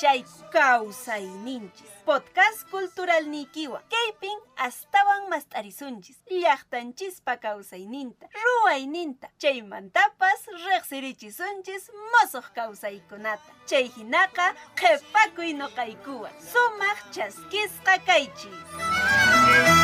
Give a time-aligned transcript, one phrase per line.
[0.00, 0.24] hinalla.
[0.24, 1.90] Ñankaypiña kashayku kawsayninchis.
[2.04, 3.82] Podcast cultural nikiwa.
[3.90, 6.16] Kaypin astawan mastarisunchis.
[6.30, 8.28] Llaqtanchispa kawsayninta.
[8.44, 9.28] Ruwayninta.
[9.38, 13.52] Chaymantapas riqsirichisunchis mosoq kawsaykunata.
[13.66, 16.30] Chay hinaqa qhipakuy noqaykuwa.
[16.40, 18.54] Sumaq chaskisqa kaychis.
[18.74, 19.83] Alillancho y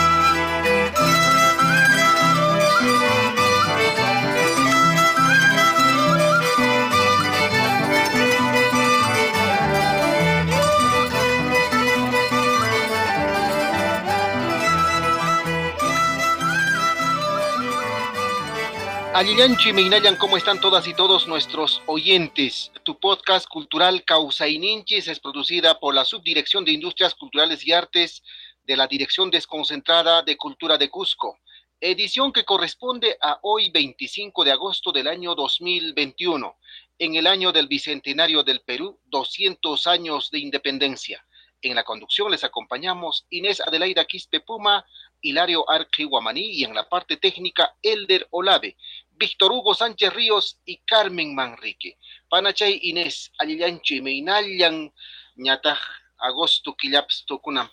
[19.74, 22.70] Meinayan, ¿cómo están todas y todos nuestros oyentes?
[22.84, 28.22] Tu podcast cultural Causa Ninches es producida por la Subdirección de Industrias Culturales y Artes
[28.64, 31.40] de la Dirección Desconcentrada de Cultura de Cusco.
[31.80, 36.56] Edición que corresponde a hoy 25 de agosto del año 2021,
[36.98, 41.24] en el año del Bicentenario del Perú, 200 años de independencia.
[41.62, 44.86] En la conducción les acompañamos Inés Adelaida Quispe Puma,
[45.20, 48.76] Hilario Arqui Guamaní y en la parte técnica Elder Olave.
[49.10, 51.98] Víctor Hugo Sánchez Ríos y Carmen Manrique.
[52.30, 54.90] Panachay Inés, Alillancho y Meinallan,
[55.36, 55.78] ñataj
[56.16, 57.68] agosto killaps tukunan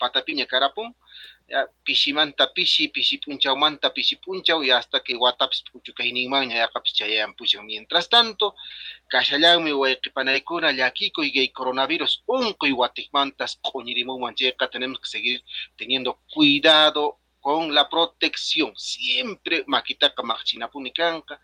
[1.48, 7.66] patapiña carapun, pishimanta pishi, pishipunchaumanta pishipunchau y hasta que watapis puchukayninman ñayaqapis chayayan pushan.
[7.66, 8.56] Mientras tanto,
[9.08, 15.44] kashallanmi wayqipanaykuna llakiko y gay coronavirus unquy watikmantas q'uñirimunman chayqa tenemos que seguir
[15.76, 18.74] teniendo cuidado con la protección.
[18.76, 21.40] Siempre maquitaca machinapuni kanka,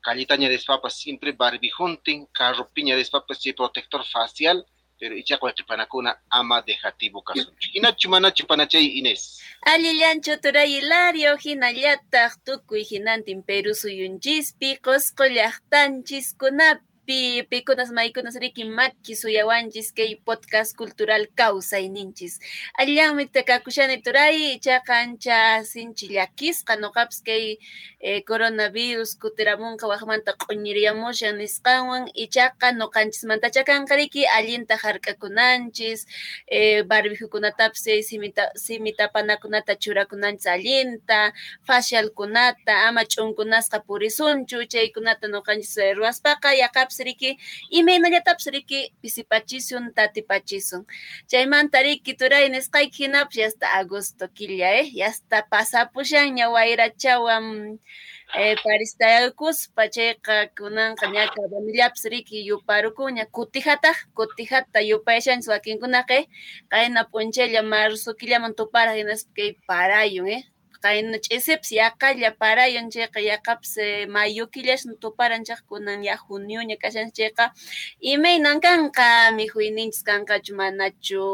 [0.00, 0.58] calitaña de
[0.94, 4.66] siempre barbijunten, carro piña de papas protector facial,
[5.10, 7.70] ichakwa chipanakuna ama dejativo kasunchu.
[7.72, 9.40] Hinachu manachu panachay Inés.
[9.62, 18.64] Allillancho turay Hilario, hinallataq tukuy hinantin Perú suyunchispi, qusqu llaqtanchis kunapi pi pikunas maykunas riki
[18.64, 22.38] maki suyawanchis kay podcast cultural causa ninchis.
[22.78, 27.58] Allanmi takakushani turay ichaqa ancha sinchi llakisqa noqapas kay
[28.00, 36.06] eh, coronavirus kutiramunqa waqmanta q'uñiriyamushan nisqanwan ichaqa noqanchismantacha kanqa riki allinta hark'akunanchis
[36.46, 41.32] eh, barbijukunatapas simita simitapanakunata churakunanchis allinta
[41.66, 47.38] facialkunata ama ch'unkunasqa purisunchu chaykunata noqanchis ruwaspaqa yaqapas riki
[47.70, 50.86] imaynallatapas riki pisipachisun tatipachisun.
[51.30, 57.78] Chaymanta riki turay nisqayki hinapas yasta agosto killa eh yasta pasapushan ña wayrachawan
[58.38, 66.26] eh, paristayakuspa chayqa kunanqa ña kadanillapas riki yuparukuña kutihataq kutihata yupayashanchis wakinkunaqa eh.
[66.72, 70.42] Qayna p'unchaylla marzo killaman tuparaq hinaspa kay parayun eh
[70.84, 73.74] qayna ch'isipish yaqalla parayan chayqa yaqapas
[74.14, 77.44] mayo killash tuparan chaq kunan ya junioña kashan chayqa
[78.12, 81.24] imaynan kanqa mikhuyninchis kanqachu manachu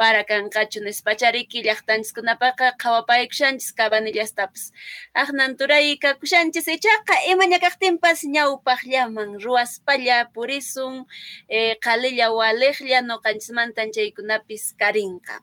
[0.00, 4.72] para kanqachu nispacha riki llaqtanchiskunapaqa qhawapaykushanchis kabanillastapas.
[5.22, 10.94] Aqnan turay kakushanchis ichaqa imaña kaqtinpas ñawpaqllaman ruwaspalla purisun
[11.56, 15.34] eh, qalilla waliqlla noqanchismanta chaykunapis karinqa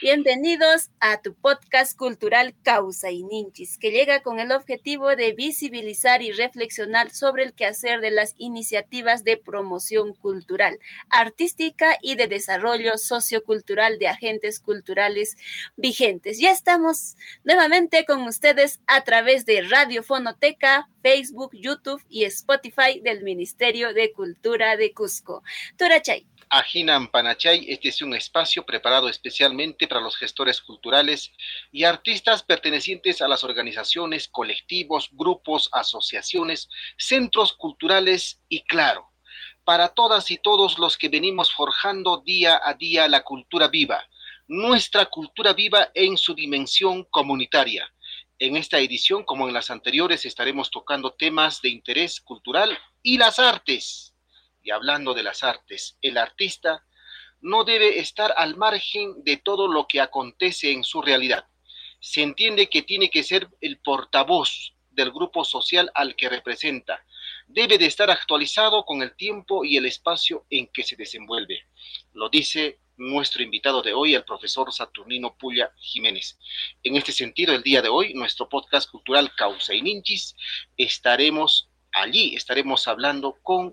[0.00, 6.32] bienvenidos a tu podcast cultural Causa Ninchis, que llega con el objetivo de visibilizar y
[6.32, 10.78] reflexionar sobre el quehacer de las iniciativas de promoción cultural,
[11.10, 15.36] artística y de desarrollo sociocultural de agentes culturales
[15.76, 16.38] vigentes.
[16.38, 23.22] Ya estamos nuevamente con ustedes a través de Radio Fonoteca, Facebook, YouTube y Spotify del
[23.22, 25.42] Ministerio de Cultura de Cusco.
[25.76, 26.26] Turachay.
[26.48, 31.32] Ajinan Panachay, este es un espacio preparado especialmente para los gestores culturales
[31.72, 39.10] y artistas pertenecientes a las organizaciones, colectivos, grupos, asociaciones, centros culturales y claro,
[39.66, 44.00] para todas y todos los que venimos forjando día a día la cultura viva,
[44.46, 47.92] nuestra cultura viva en su dimensión comunitaria.
[48.38, 53.40] En esta edición, como en las anteriores, estaremos tocando temas de interés cultural y las
[53.40, 54.14] artes
[54.62, 56.84] y hablando de las artes, el artista
[57.40, 61.44] no debe estar al margen de todo lo que acontece en su realidad.
[61.98, 67.04] Se entiende que tiene que ser el portavoz del grupo social al que representa.
[67.46, 71.66] Debe de estar actualizado con el tiempo y el espacio en que se desenvuelve.
[72.14, 76.38] Lo dice nuestro invitado de hoy, el profesor Saturnino Puya Jiménez.
[76.82, 80.34] En este sentido, el día de hoy, nuestro podcast cultural Causa y Ninchis,
[80.78, 83.66] estaremos allí, estaremos hablando con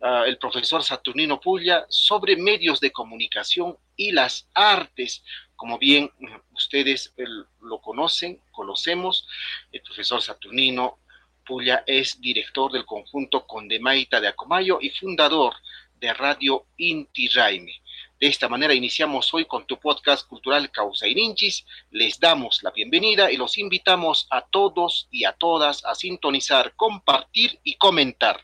[0.00, 5.24] uh, el profesor Saturnino Pulla sobre medios de comunicación y las artes.
[5.58, 6.08] Como bien
[6.54, 9.26] ustedes el, lo conocen, conocemos,
[9.72, 11.00] el profesor Saturnino
[11.44, 15.56] Pulla es director del conjunto Condemaita de Acomayo y fundador
[15.96, 17.72] de Radio Inti Raime.
[18.20, 21.66] De esta manera iniciamos hoy con tu podcast cultural Causa y Ninchis.
[21.90, 27.58] Les damos la bienvenida y los invitamos a todos y a todas a sintonizar, compartir
[27.64, 28.40] y comentar.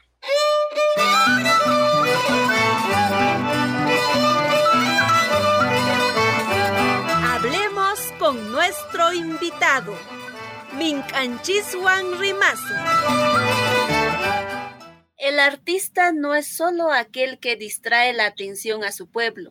[8.24, 9.94] Con nuestro invitado,
[10.78, 12.74] Minchanchisuan Rimazo.
[15.18, 19.50] El artista no es solo aquel que distrae la atención a su pueblo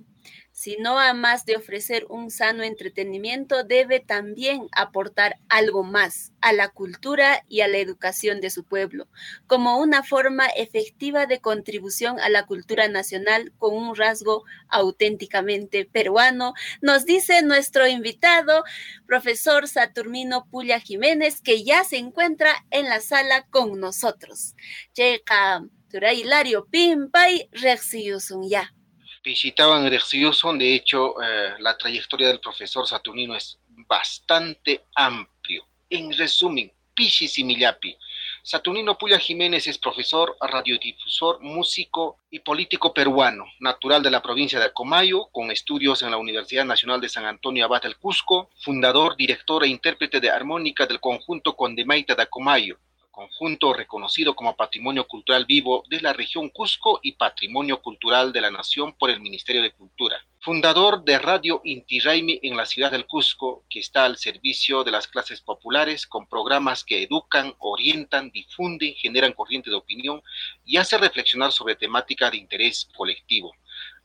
[0.64, 7.44] sino más de ofrecer un sano entretenimiento, debe también aportar algo más a la cultura
[7.50, 9.10] y a la educación de su pueblo,
[9.46, 16.54] como una forma efectiva de contribución a la cultura nacional con un rasgo auténticamente peruano,
[16.82, 18.64] nos dice nuestro invitado,
[19.06, 24.56] profesor Saturnino Pulla Jiménez, que ya se encuentra en la sala con nosotros.
[24.94, 25.66] Llega
[26.14, 28.74] Hilario Pimpay, ya
[29.24, 29.90] visitaban
[30.34, 35.66] son de hecho, eh, la trayectoria del profesor Saturnino es bastante amplio.
[35.90, 37.98] En resumen, Pichi Simillapi.
[38.44, 44.66] Saturnino Puya Jiménez es profesor, radiodifusor, músico y político peruano, natural de la provincia de
[44.66, 49.64] Acomayo, con estudios en la Universidad Nacional de San Antonio Abad del Cusco, fundador, director
[49.64, 52.78] e intérprete de armónica del conjunto Condemaita de Acomayo,
[53.14, 58.50] conjunto reconocido como Patrimonio Cultural Vivo de la región Cusco y Patrimonio Cultural de la
[58.50, 60.18] Nación por el Ministerio de Cultura.
[60.40, 64.92] Fundador de Radio Inti Raimi en la ciudad del Cusco, que está al servicio de
[64.92, 70.22] las clases populares con programas que educan, orientan, difunden, generan corriente de opinión
[70.66, 73.54] y hace reflexionar sobre temática de interés colectivo.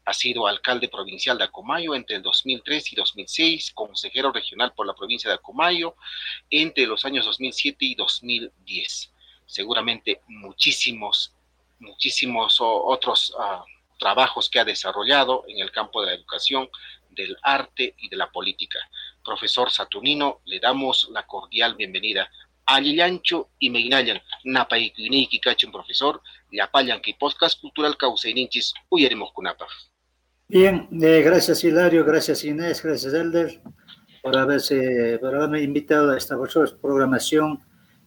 [0.08, 4.94] Ha sido alcalde provincial de Acomayo entre el 2003 y 2006, consejero regional por la
[4.94, 5.96] provincia de Acomayo
[6.48, 9.12] entre los años 2007 y 2010.
[9.44, 11.34] Seguramente muchísimos,
[11.78, 13.62] muchísimos otros ah,
[13.98, 16.70] trabajos que ha desarrollado en el campo de la educación,
[17.10, 18.78] del arte y de la política.
[19.22, 22.30] Profesor Saturnino, le damos la cordial bienvenida.
[22.64, 29.66] Alilancho y Meinayan, Napaikiniki un profesor, Yapayan podcast cultural causeninchis, huyeremos kunapa.
[30.50, 33.60] Bien, eh, gracias Hilario, gracias Inés, gracias Elder
[34.22, 36.38] por, haberse, por haberme invitado a esta
[36.80, 37.60] programación.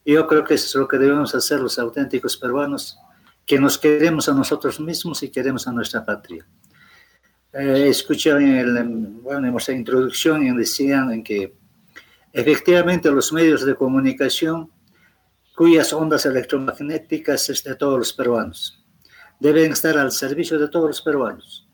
[0.04, 2.98] Yo creo que eso es lo que debemos hacer los auténticos peruanos,
[3.46, 6.48] que nos queremos a nosotros mismos y queremos a nuestra patria.
[7.54, 8.84] Eh, escuché en, el,
[9.22, 11.54] bueno, en nuestra introducción y decían en que
[12.34, 14.72] efectivamente los medios de comunicación
[15.56, 18.84] cuyas ondas electromagnéticas es de todos los peruanos
[19.40, 21.68] deben estar al servicio de todos los peruanos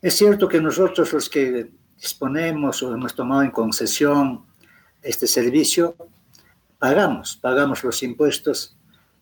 [0.00, 4.44] es cierto que nosotros los que disponemos o hemos tomado en concesión
[5.02, 5.96] este servicio,
[6.78, 8.76] pagamos, pagamos los impuestos,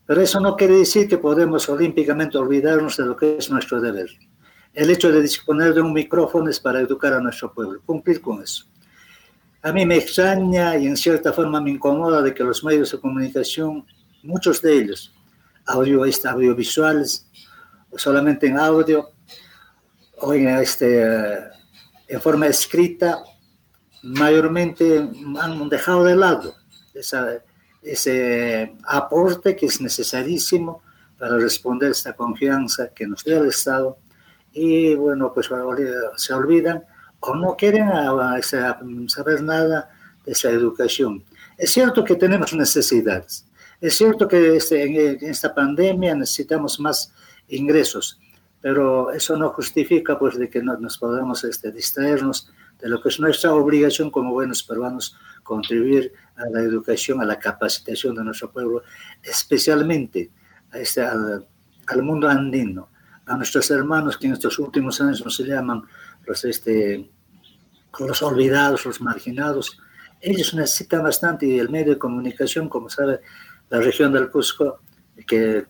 [0.05, 4.09] pero eso no quiere decir que podemos olímpicamente olvidarnos de lo que es nuestro deber.
[4.73, 8.43] El hecho de disponer de un micrófono es para educar a nuestro pueblo, cumplir con
[8.43, 8.65] eso.
[9.63, 12.99] A mí me extraña y en cierta forma me incomoda de que los medios de
[12.99, 13.85] comunicación,
[14.21, 15.13] muchos de ellos,
[15.65, 17.27] audio, audiovisuales,
[17.95, 19.09] solamente en audio,
[20.19, 21.03] o en, este,
[22.07, 23.23] en forma escrita,
[24.03, 25.09] mayormente
[25.39, 26.55] han dejado de lado
[27.83, 30.81] ese aporte que es necesarísimo
[31.17, 33.97] para responder esta confianza que nos da el Estado.
[34.53, 35.49] Y bueno, pues
[36.15, 36.83] se olvidan
[37.19, 37.89] o no quieren
[39.07, 39.89] saber nada
[40.25, 41.23] de esa educación.
[41.57, 43.45] Es cierto que tenemos necesidades,
[43.79, 47.13] es cierto que este, en esta pandemia necesitamos más
[47.47, 48.19] ingresos,
[48.61, 53.09] pero eso no justifica pues de que no, nos podamos este, distraernos de lo que
[53.09, 58.51] es nuestra obligación como buenos peruanos, contribuir a la educación, a la capacitación de nuestro
[58.51, 58.83] pueblo,
[59.23, 60.29] especialmente
[60.71, 62.89] a este, al, mundo andino,
[63.25, 65.83] a nuestros hermanos que en estos últimos años no se llaman
[66.25, 67.09] los, este,
[67.99, 69.79] los olvidados, los marginados.
[70.21, 73.21] Ellos necesitan bastante y el medio de comunicación, como sabe
[73.69, 74.81] la región del Cusco,
[75.25, 75.65] que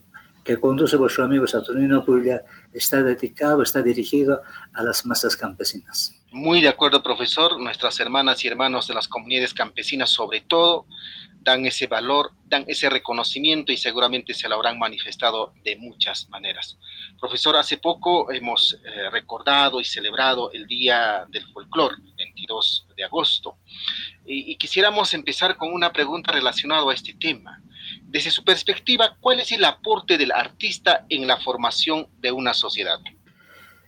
[0.47, 2.41] que conduce vuestro amigo Saturnino Puglia
[2.77, 4.41] está dedicado, está dirigido
[4.73, 6.13] a las masas campesinas.
[6.31, 7.59] Muy de acuerdo, profesor.
[7.59, 10.85] Nuestras hermanas y hermanos de las comunidades campesinas, sobre todo,
[11.47, 16.77] dan ese valor, dan ese reconocimiento y seguramente se lo habrán manifestado de muchas maneras.
[17.19, 23.59] Profesor, hace poco hemos eh, recordado y celebrado el Día del Folclor, 22 de agosto,
[24.25, 27.61] y, y quisiéramos empezar con una pregunta relacionada a este tema.
[28.07, 32.99] Desde su perspectiva, ¿cuál es el aporte del artista en la formación de una sociedad?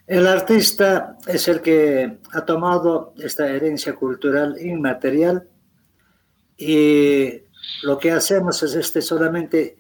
[0.06, 5.48] El artista es el que ha tomado esta herencia cultural inmaterial
[6.58, 7.44] y
[7.84, 9.78] lo que hacemos es este solamente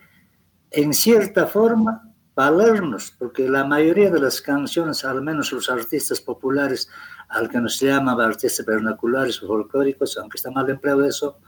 [0.72, 6.89] en cierta forma valernos, porque la mayoría de las canciones, al menos los artistas populares,
[7.27, 11.39] al que nos llaman artistas vernaculares o folclóricos, aunque está mal empleado eso,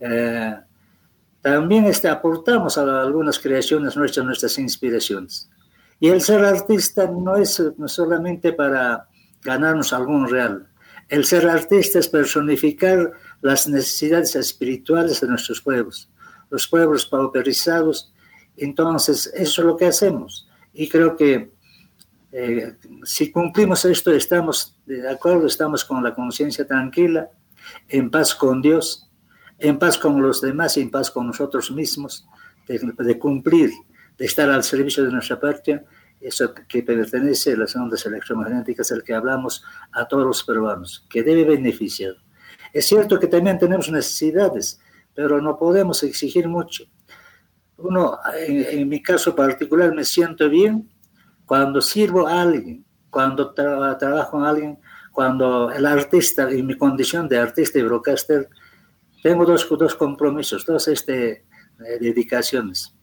[0.00, 0.56] eh,
[1.44, 5.50] también este, aportamos a algunas creaciones nuestras, nuestras inspiraciones.
[6.00, 9.10] Y el ser artista no es solamente para
[9.42, 10.66] ganarnos algún real.
[11.10, 16.08] El ser artista es personificar las necesidades espirituales de nuestros pueblos,
[16.48, 18.14] los pueblos pauperizados.
[18.56, 20.48] Entonces, eso es lo que hacemos.
[20.72, 21.52] Y creo que
[22.32, 27.28] eh, si cumplimos esto, estamos de acuerdo, estamos con la conciencia tranquila,
[27.86, 29.10] en paz con Dios,
[29.64, 32.26] en paz con los demás y en paz con nosotros mismos,
[32.68, 33.70] de, cumplir,
[34.18, 35.84] de estar al servicio de nuestra patria,
[36.20, 41.22] eso que pertenece a las ondas electromagnéticas del que hablamos a todos los peruanos, que
[41.22, 42.14] debe beneficiar.
[42.72, 44.80] Es cierto que también tenemos necesidades,
[45.14, 46.84] pero no podemos exigir mucho.
[47.78, 50.88] Uno, en, mi caso particular, me siento bien
[51.46, 54.78] cuando sirvo a alguien, cuando trabajo con alguien,
[55.12, 58.48] cuando el artista, en mi condición de artista y broadcaster,
[59.24, 62.94] tengo dos, dos compromisos, dos este, eh, dedicaciones.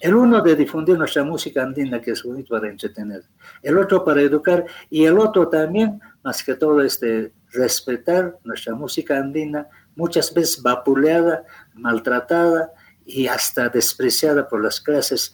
[0.00, 3.22] El uno de difundir nuestra música andina, que es bonito para entretener.
[3.62, 9.16] El otro para educar y el otro también, más que todo, este, respetar nuestra música
[9.16, 12.72] andina, muchas veces vapuleada, maltratada
[13.06, 15.32] y hasta despreciada por las clases.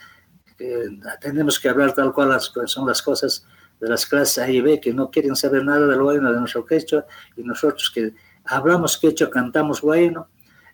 [1.22, 3.46] tenemos que hablar tal cual son las cosas
[3.80, 6.40] de las clases A y B que no quieren saber nada de lo bueno de
[6.40, 7.06] nuestro quechua
[7.38, 8.12] y nosotros que
[8.48, 10.28] hablamos quechua, cantamos bueno,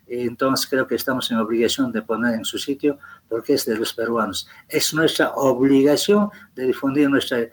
[0.07, 2.99] entonces creo que estamos en obligación de poner en su sitio
[3.29, 4.47] porque es de los peruanos.
[4.67, 7.51] Es nuestra obligación de difundir nuestra, eh,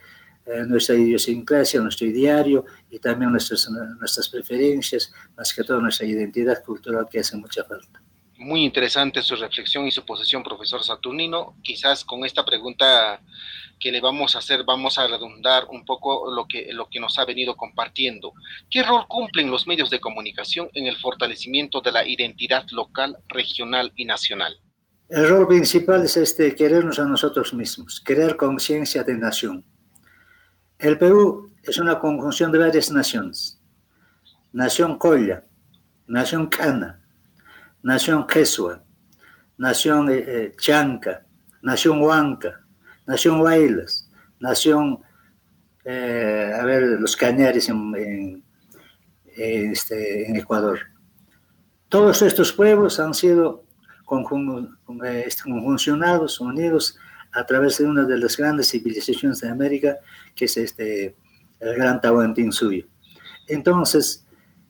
[0.67, 7.07] nuestra idiosincrasia, nuestro ideario y también nuestras, nuestras preferencias, más que todo nuestra identidad cultural
[7.11, 8.03] que hace mucha falta.
[8.37, 11.57] Muy interesante su reflexión y su posición, profesor Saturnino.
[11.63, 13.21] Quizás con esta pregunta
[13.81, 17.19] que le vamos a hacer, vamos a redundar un poco lo que, lo que nos
[17.19, 18.35] ha venido compartiendo.
[18.71, 23.91] ¿Qué rol cumplen los medios de comunicación en el fortalecimiento de la identidad local, regional
[23.97, 24.61] y nacional?
[25.09, 29.65] El rol principal es este, querernos a nosotros mismos, crear conciencia de nación.
[30.79, 33.61] El Perú es una conjunción de varias naciones.
[34.53, 35.45] Nación Colla,
[36.07, 37.01] Nación Cana,
[37.83, 38.85] Nación Jesua,
[39.57, 41.27] Nación eh, eh, Chanca,
[41.63, 42.65] Nación Huanca,
[43.11, 45.01] nación Bailas, nación,
[45.85, 48.45] eh, a ver, los Cañares en,
[49.37, 50.79] este, en, Ecuador.
[51.89, 53.65] Todos estos pueblos han sido
[55.03, 56.97] este, conjuncionados, unidos
[57.33, 59.97] a través de una de las grandes civilizaciones de América,
[60.37, 61.17] que es este,
[61.59, 62.87] el Gran Tahuantinsuyo.
[63.49, 64.25] Entonces,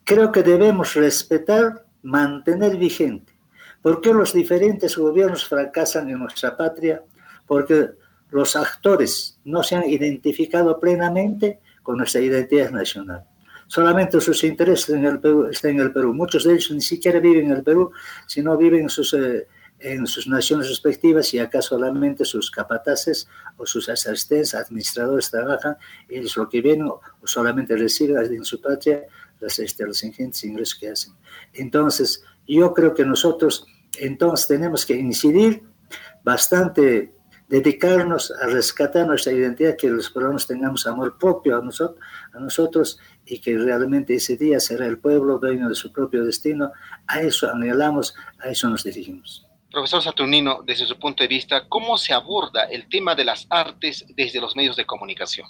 [0.04, 3.34] creo que debemos respetar, mantener vigente.
[3.82, 7.02] ¿Por qué los diferentes gobiernos fracasan en nuestra patria?
[7.46, 7.99] Porque
[8.30, 13.24] los actores no se han identificado plenamente con nuestra identidad nacional.
[13.66, 16.12] Solamente sus intereses en el Perú, están en el Perú.
[16.12, 17.92] Muchos de ellos ni siquiera viven en el Perú,
[18.26, 19.46] sino viven en sus, eh,
[19.78, 25.76] en sus naciones respectivas y acá solamente sus capataces o sus asistentes, administradores trabajan,
[26.08, 29.04] ellos lo que vienen o solamente reciben en su patria
[29.40, 31.14] los, este, los ingentes ingresos que hacen.
[31.54, 33.66] Entonces, yo creo que nosotros
[33.98, 35.62] entonces tenemos que incidir
[36.22, 37.12] bastante
[37.50, 41.98] dedicarnos a rescatar nuestra identidad, que los peruanos tengamos amor propio a, nosotros,
[42.32, 46.70] a nosotros y que realmente ese día será el pueblo dueño de su propio destino.
[47.08, 49.44] A eso anhelamos, a eso nos dirigimos.
[49.68, 54.06] Profesor Saturnino, desde su punto de vista, ¿cómo se aborda el tema de las artes
[54.14, 55.48] desde los medios de comunicación?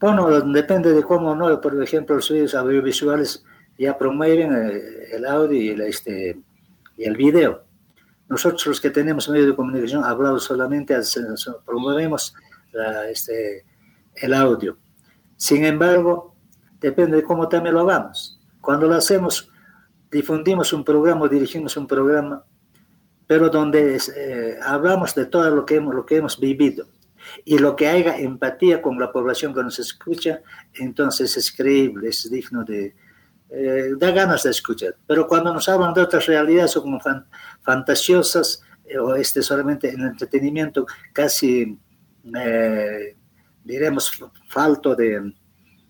[0.00, 1.60] Bueno, depende de cómo, ¿no?
[1.60, 3.44] Por ejemplo, los medios audiovisuales
[3.78, 4.80] ya promueven eh,
[5.12, 6.38] el audio y el, este,
[6.96, 7.64] y el video
[8.32, 10.98] nosotros los que tenemos medios de comunicación hablamos solamente,
[11.66, 12.34] promovemos
[13.10, 13.66] este,
[14.14, 14.78] el audio.
[15.36, 16.34] Sin embargo,
[16.80, 18.40] depende de cómo también lo hagamos.
[18.58, 19.50] Cuando lo hacemos,
[20.10, 22.42] difundimos un programa, dirigimos un programa,
[23.26, 26.86] pero donde eh, hablamos de todo lo que, hemos, vivido
[27.44, 30.40] y lo que haya empatía con la población que nos escucha,
[30.72, 32.94] entonces es creíble, es digno de,
[33.54, 34.96] eh, da ganas de escuchar.
[35.06, 36.98] Pero cuando nos hablan de otras realidades o como
[37.62, 41.78] fantasiosas, eh, o este solamente en entretenimiento casi,
[42.36, 43.16] eh,
[43.64, 44.10] diremos,
[44.48, 45.32] falto de,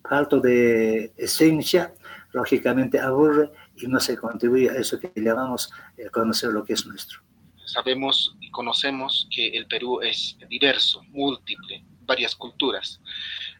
[0.07, 1.93] falto de esencia,
[2.31, 5.71] lógicamente aburre y no se contribuye a eso que llamamos
[6.11, 7.19] conocer lo que es nuestro.
[7.65, 12.99] Sabemos y conocemos que el Perú es diverso, múltiple, varias culturas.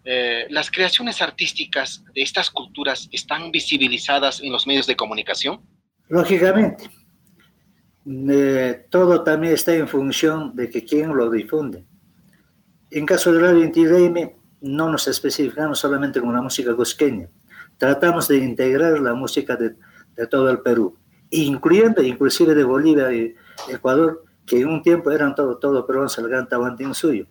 [0.04, 5.62] Eh, ¿Las creaciones artísticas de estas culturas están visibilizadas en los medios de comunicación?
[6.10, 6.90] Lógicamente.
[8.06, 11.86] Eh, todo también está en función de que quién lo difunde.
[12.92, 13.86] En caso de Radio Inti
[14.62, 17.28] no nos especificamos solamente con la música cusqueña,
[17.78, 19.76] tratamos de integrar la música de,
[20.16, 20.98] de todo el Perú,
[21.30, 23.36] incluyendo inclusive de Bolivia y
[23.70, 27.28] Ecuador, que en un tiempo eran todo, todo peruanos, el gran tabantín suyo.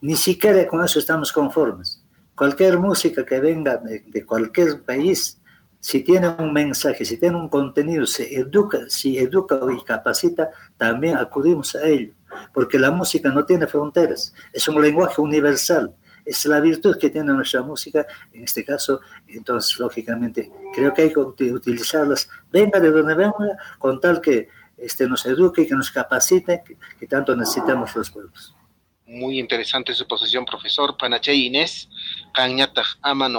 [0.00, 2.02] Ni siquiera con eso estamos conformes.
[2.34, 5.40] Cualquier música que venga de, de, cualquier país,
[5.80, 11.16] si tiene un mensaje, si tiene un contenido, se educa, si educa y capacita, también
[11.16, 12.12] acudimos a ello,
[12.52, 15.94] porque la música no tiene fronteras, es un lenguaje universal
[16.28, 21.12] es la virtud que tiene nuestra música, en este caso, entonces, lógicamente, creo que hay
[21.12, 26.62] que utilizarlas, venga de donde venga, con tal que este, nos eduque, que nos capacite,
[26.66, 28.57] que, que tanto necesitamos los pueblos.
[29.08, 30.94] Muy interesante su posición, profesor.
[30.98, 31.88] Panachay Inés,
[32.34, 33.30] Cañata Ama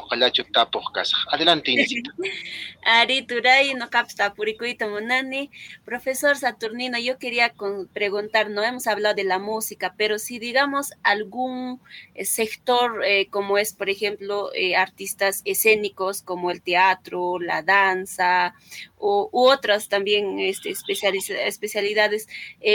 [0.51, 1.15] Tapos Casa.
[1.31, 1.93] Adelante, Inés.
[2.83, 3.27] Ari
[3.75, 5.51] no capsta puricuita monani.
[5.85, 7.53] Profesor Saturnino, yo quería
[7.93, 11.79] preguntar, no hemos hablado de la música, pero si digamos algún
[12.15, 18.55] eh, sector eh, como es, por ejemplo, eh, artistas escénicos como el teatro, la danza
[18.97, 22.27] o, u otras también este, especialidades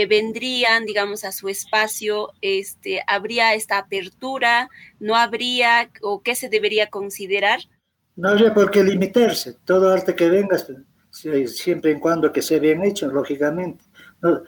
[0.08, 4.68] vendrían, digamos, a su espacio, este, ¿habría esta apertura?
[5.00, 5.90] ¿No habría?
[6.02, 7.60] ¿O qué se debería considerar?
[8.16, 9.54] No habría por qué limitarse.
[9.64, 10.56] Todo arte que venga,
[11.10, 13.84] siempre y cuando que sea bien hecho, lógicamente.
[14.20, 14.42] No,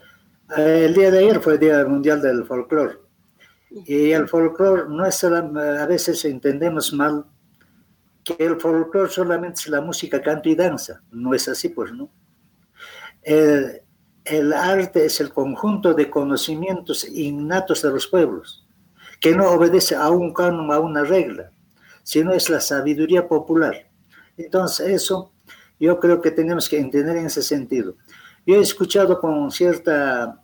[0.57, 2.99] el día de ayer fue el Día Mundial del Folclore.
[3.85, 7.27] Y el folclore no es a veces entendemos mal
[8.25, 11.03] que el folclore solamente es la música, canto y danza.
[11.11, 12.11] No es así, pues, ¿no?
[13.23, 13.83] El,
[14.27, 18.67] el, arte es el conjunto de conocimientos innatos de los pueblos,
[19.21, 21.51] que no obedece a un canon, a una regla,
[22.03, 23.89] sino es la sabiduría popular.
[24.37, 25.33] Entonces, eso
[25.79, 27.97] yo creo que tenemos que entender en ese sentido.
[28.47, 30.43] Yo he escuchado con cierta,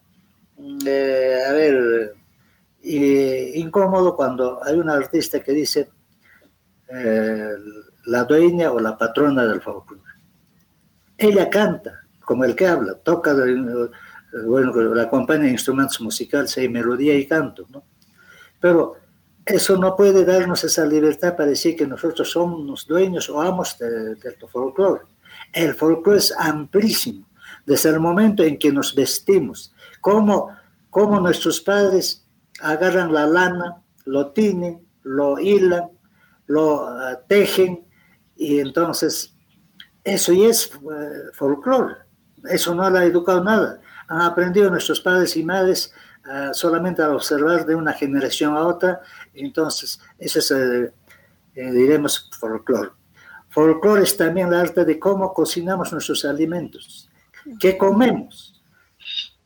[0.87, 2.15] eh, a ver,
[2.83, 5.91] eh, incómodo cuando hay un artista que dice,
[6.89, 7.53] eh,
[8.07, 10.03] la dueña o la patrona del folclore.
[11.17, 12.02] Ella canta,
[12.33, 13.37] como el que habla, toca,
[14.47, 17.85] bueno, la acompaña instrumentos musicales, hay melodía y canto, ¿no?
[18.59, 18.97] Pero
[19.45, 24.19] eso no puede darnos esa libertad para decir que nosotros somos dueños o amos del
[24.19, 25.03] de, folclore.
[25.53, 27.29] El folclore es amplísimo,
[27.67, 30.57] desde el momento en que nos vestimos, como,
[30.89, 32.27] como nuestros padres
[32.63, 35.91] agarran la lana, lo tienen, lo hilan,
[36.47, 37.85] lo uh, tejen
[38.37, 39.37] y entonces
[40.03, 42.02] eso y es uh, folclore.
[42.49, 43.81] Eso no lo ha educado nada.
[44.09, 45.93] Han aprendido nuestros padres y madres
[46.27, 49.01] uh, solamente a observar de una generación a otra.
[49.35, 50.93] Entonces, eso es, eh,
[51.55, 52.91] eh, diremos, folclore.
[53.49, 57.11] Folclore es también el arte de cómo cocinamos nuestros alimentos.
[57.61, 58.63] ¿Qué comemos?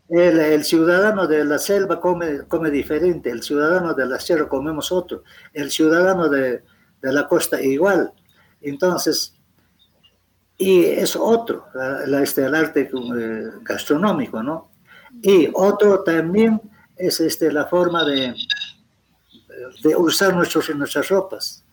[0.08, 4.92] El, el, ciudadano de la selva come, come diferente, el ciudadano de la sierra comemos
[4.92, 6.62] otro, el ciudadano de,
[7.02, 8.12] de la costa igual.
[8.60, 9.35] Entonces,
[10.58, 14.70] y es otro, la, este, el arte eh, gastronómico, ¿no?
[15.22, 16.60] Y otro también
[16.96, 18.34] es este, la forma de,
[19.82, 21.64] de usar nuestros, nuestras ropas.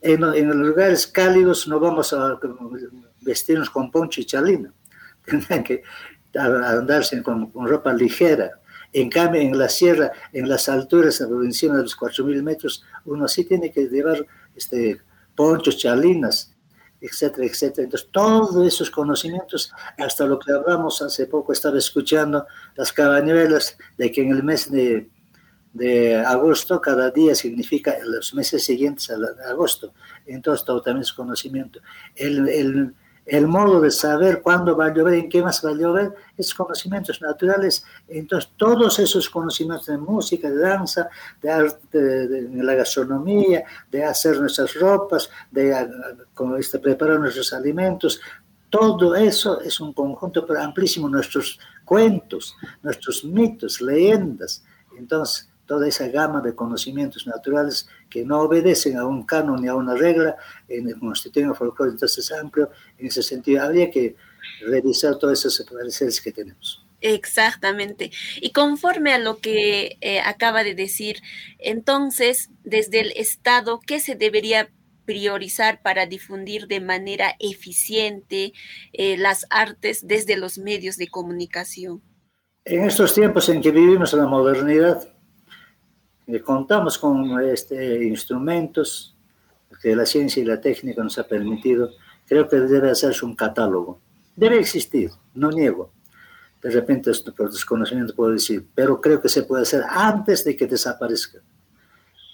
[0.00, 2.38] En, en, lugares cálidos no vamos a
[3.22, 4.72] vestirnos con poncho y chalina,
[5.24, 5.82] tendrán que
[6.34, 8.60] andarse con, con ropa ligera.
[8.92, 13.44] En cambio, en la sierra, en las alturas, encima de los 4.000 metros, uno sí
[13.44, 15.00] tiene que llevar este,
[15.34, 16.54] ponchos, chalinas,
[17.00, 17.84] etcétera, etcétera.
[17.84, 24.10] Entonces, todos esos conocimientos, hasta lo que hablamos hace poco, estaba escuchando las cabañuelas, de
[24.10, 25.08] que en el mes de,
[25.72, 29.16] de agosto, cada día significa los meses siguientes a,
[29.48, 29.92] agosto.
[30.26, 31.80] Entonces, todo también es conocimiento.
[32.16, 32.94] El, el,
[33.28, 36.54] el modo de saber cuándo va a llover, en qué más va a llover, es
[36.54, 37.84] conocimientos naturales.
[38.08, 41.08] Entonces, todos esos conocimientos de música, de danza,
[41.42, 45.86] de arte, la gastronomía, de hacer nuestras ropas, de
[46.82, 48.20] preparar nuestros alimentos,
[48.70, 54.64] todo eso es un conjunto amplísimo, nuestros cuentos, nuestros mitos, leyendas.
[54.96, 59.74] Entonces, toda esa gama de conocimientos naturales que no obedecen a un canon ni a
[59.74, 60.34] una regla
[60.66, 64.16] en el constitución folclore, entonces amplio, en ese sentido habría que
[64.66, 66.84] revisar todos esos pareceres que tenemos.
[67.02, 68.10] Exactamente.
[68.40, 71.18] Y conforme a lo que eh, acaba de decir,
[71.58, 74.70] entonces, desde el Estado, ¿qué se debería
[75.04, 78.52] priorizar para difundir de manera eficiente
[78.94, 82.02] eh, las artes desde los medios de comunicación?
[82.64, 85.17] En estos tiempos en que vivimos en la modernidad,
[86.28, 89.16] eh, contamos con este, instrumentos
[89.82, 91.90] que la ciencia y la técnica nos ha permitido,
[92.26, 94.00] creo que debe hacerse un catálogo.
[94.36, 95.92] Debe existir, no niego.
[96.62, 100.66] De repente, por desconocimiento puedo decir, pero creo que se puede hacer antes de que
[100.66, 101.38] desaparezca.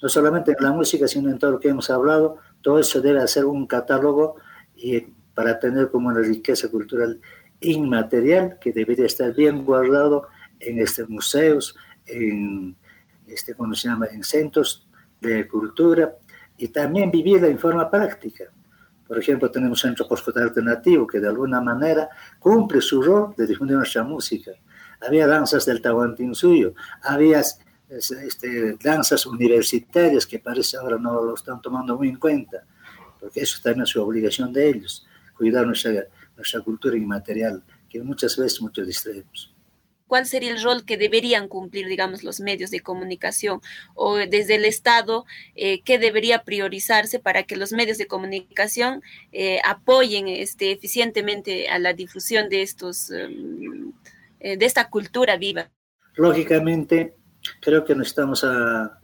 [0.02, 3.20] no solamente en la música, sino en todo lo que hemos hablado, todo eso debe
[3.20, 4.36] hacer un catálogo
[4.76, 5.00] y
[5.34, 7.20] para tener como una riqueza cultural
[7.60, 10.28] inmaterial que debería estar bien guardado
[10.60, 11.74] en estos museos,
[12.06, 12.76] en,
[13.26, 14.06] este, ¿cómo se llama?
[14.06, 14.86] en centros
[15.20, 16.14] de cultura
[16.56, 18.44] y también vivirla en forma práctica.
[19.06, 22.08] Por ejemplo, tenemos un Centro Postcultural Alternativo que de alguna manera
[22.38, 24.52] cumple su rol de difundir nuestra música.
[25.06, 27.40] Había danzas del Tahuantinsuyo, había
[27.88, 32.64] este, danzas universitarias que parece ahora no lo están tomando muy en cuenta,
[33.20, 35.06] porque eso también es su obligación de ellos,
[35.36, 35.92] cuidar nuestra,
[36.36, 39.53] nuestra cultura inmaterial, que muchas veces muchos distraemos
[40.06, 43.60] cuál sería el rol que deberían cumplir, digamos, los medios de comunicación
[43.94, 49.60] o desde el Estado, eh, qué debería priorizarse para que los medios de comunicación eh,
[49.64, 53.92] apoyen este, eficientemente a la difusión de, estos, em,
[54.40, 55.70] eh, de esta cultura viva.
[56.16, 57.16] Lógicamente,
[57.60, 59.00] creo que necesitamos, a,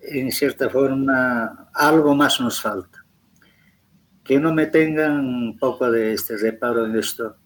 [0.00, 3.04] en cierta forma, algo más nos falta.
[4.24, 7.39] Que no me tengan un poco de este reparo en esto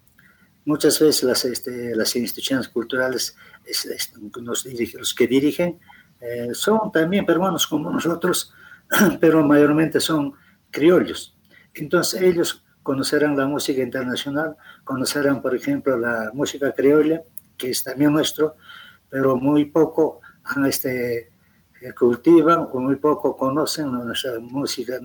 [0.65, 3.37] Muchas veces las, este, las instituciones culturales,
[4.37, 5.79] los, que dirigen,
[6.21, 8.53] eh, son también peruanos como nosotros,
[9.21, 10.35] pero mayormente son
[10.71, 11.37] criollos.
[11.75, 17.23] Entonces ellos conocerán la música internacional, conocerán, por ejemplo, la música criolla,
[17.57, 18.57] que es también nuestro,
[19.09, 20.21] pero muy poco
[20.67, 21.33] este,
[21.81, 24.99] eh, cultivan o muy poco conocen nuestra música.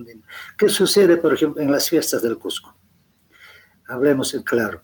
[0.56, 2.74] ¿Qué sucede, por ejemplo, en las fiestas del Cusco?
[3.86, 4.82] Hablemos en claro.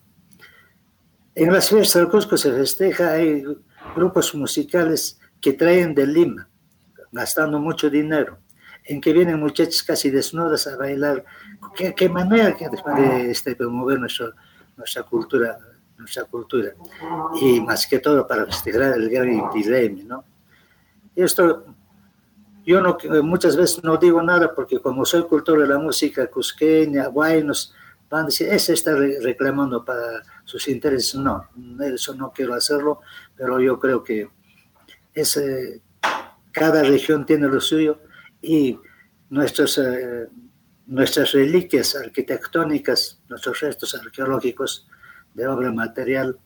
[1.39, 3.43] En las fiestas del Cusco se festeja, hay
[3.95, 6.49] grupos musicales que traen de Lima,
[7.11, 8.39] gastando mucho dinero,
[8.83, 11.23] en que vienen muchachas casi desnudas a bailar.
[11.75, 12.55] ¿Qué, manera
[12.95, 15.59] de este, promover nuestra cultura,
[15.99, 16.71] nuestra cultura?
[17.39, 20.23] Y más que todo para festejar el gran Inti ¿no?
[21.15, 21.65] Esto,
[22.65, 27.05] yo no, muchas veces no digo nada porque como soy cultor de la música cusqueña,
[27.05, 27.75] guaynos,
[28.09, 31.15] van a decir, ese está reclamando para sus intereses.
[31.15, 31.47] No,
[31.81, 33.01] eso no quiero hacerlo,
[33.35, 34.29] pero yo creo que
[35.13, 35.81] ese,
[36.51, 37.99] cada región tiene lo suyo
[38.41, 38.77] y
[39.29, 40.27] nuestros, eh,
[40.85, 44.87] nuestras reliquias arquitectónicas, nuestros restos arqueológicos
[45.33, 46.39] de obra material,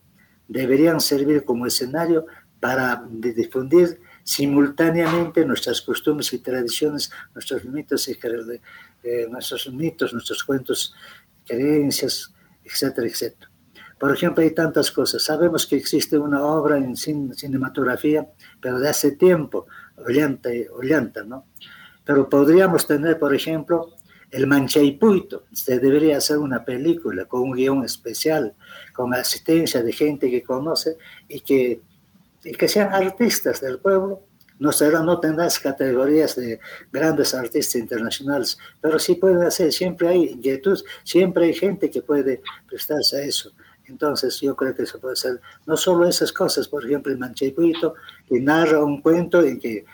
[0.48, 2.26] deberían servir como escenario
[2.60, 8.18] para difundir simultáneamente nuestras costumbres y tradiciones, nuestros mitos, y,
[9.02, 10.94] eh, nuestros mitos, nuestros cuentos
[11.52, 12.32] creencias,
[12.64, 13.50] etcétera, etcétera.
[13.98, 15.22] Por ejemplo, hay tantas cosas.
[15.22, 18.26] Sabemos que existe una obra en cinematografía,
[18.60, 21.46] pero de hace tiempo, Ollanta, Ollanta, ¿no?
[22.04, 23.94] Pero podríamos tener, por ejemplo,
[24.30, 25.44] el Manchaipuito.
[25.52, 28.54] Se debería hacer una película con un guion especial,
[28.92, 30.96] con asistencia de gente que conoce
[31.28, 31.80] y que,
[32.42, 34.22] y que sean artistas del pueblo
[34.62, 36.60] no, será, no tendrás categorías de
[36.92, 42.42] grandes artistas internacionales, pero sí pueden hacer, siempre hay inquietud, siempre hay gente que puede
[42.68, 43.50] prestarse a eso.
[43.86, 47.94] Entonces yo creo que se puede hacer no solo esas cosas, por ejemplo, el Manchepito,
[48.28, 49.84] que narra un cuento en que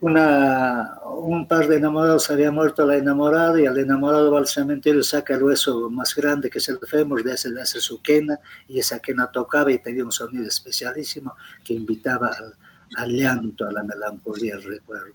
[0.00, 5.04] una, un par de enamorados había muerto la enamorada y al enamorado va al cementerio
[5.04, 8.80] saca el hueso más grande que es el fémur, de hace, hace su quena y
[8.80, 12.54] esa quena tocaba y tenía un sonido especialísimo que invitaba al,
[12.96, 15.14] al a la melancolía, al recuerdo.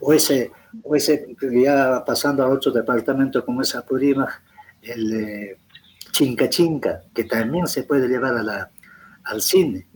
[0.00, 0.50] O ese,
[0.82, 4.42] o ese, ya pasando a otro departamento como es Apurímac,
[4.82, 5.58] el eh,
[6.10, 8.70] Chinca Chinca, que también se puede llevar a la,
[9.24, 9.86] al cine.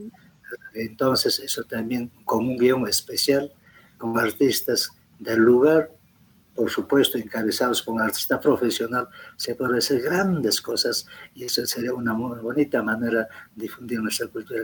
[0.74, 3.52] Entonces, eso también con un guion especial,
[3.98, 5.90] con artistas del lugar,
[6.54, 12.14] por supuesto, encabezados un artista profesional, se puede hacer grandes cosas y eso sería una
[12.14, 14.62] muy bonita manera de difundir nuestra cultura,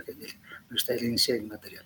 [0.69, 1.85] nuestra herencia inmaterial.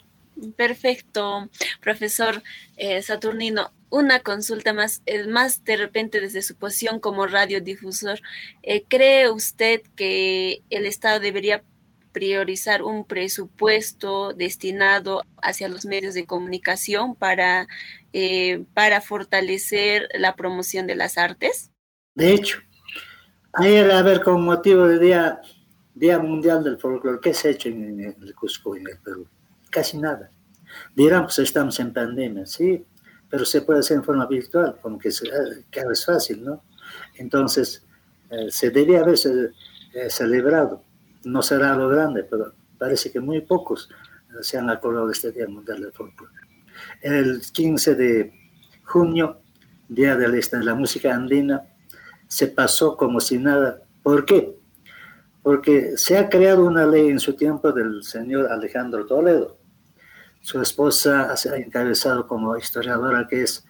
[0.57, 1.49] Perfecto,
[1.81, 2.43] profesor
[2.77, 3.73] eh, Saturnino.
[3.91, 8.21] Una consulta más, eh, más de repente desde su posición como radiodifusor.
[8.63, 11.63] Eh, ¿Cree usted que el Estado debería
[12.13, 17.67] priorizar un presupuesto destinado hacia los medios de comunicación para,
[18.73, 21.73] para fortalecer la promoción de las artes?
[22.15, 22.59] De hecho,
[23.53, 25.41] ayer, a ver, con motivo del Día,
[25.93, 29.29] Día Mundial del Folclore, ¿qué se ha hecho en, en el Cusco, en el Perú?
[29.75, 30.31] Casi nada.
[30.95, 32.85] Dirán, pues estamos en pandemia, sí,
[33.29, 35.11] pero se puede hacer en forma virtual, como que,
[35.71, 36.63] cada vez fácil, ¿no?
[37.17, 37.85] Entonces,
[38.31, 40.83] eh, se debería haber eh, celebrado,
[41.25, 43.91] no será lo grande, pero parece que muy pocos
[44.31, 46.33] eh, se han acordado de este Día Mundial del Folclore.
[47.01, 48.33] El 15 de
[48.85, 49.41] junio,
[49.89, 51.63] Día de la Música Andina,
[52.29, 53.83] se pasó como si nada.
[54.03, 54.57] ¿Por qué?
[55.43, 59.59] Porque se ha creado una ley en su tiempo del señor Alejandro Toledo,
[60.45, 63.65] su esposa ha encabezado como historiadora que es,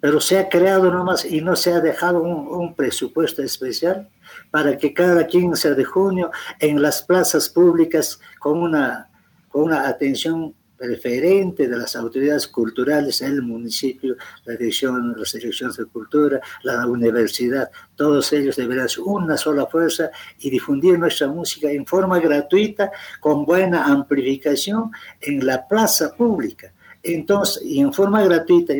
[0.00, 4.08] pero se ha creado nomás y no se ha dejado un, un presupuesto especial
[4.50, 9.08] para que cada 15 de junio en las plazas públicas con una,
[9.48, 15.86] con una atención preferente de las autoridades culturales, el municipio, la dirección, las direcciones de
[15.86, 21.86] cultura, la universidad, todos ellos deberán ser una sola fuerza y difundir nuestra música en
[21.86, 26.72] forma gratuita, con buena amplificación en la plaza pública.
[27.02, 28.74] Entonces, y en forma gratuita,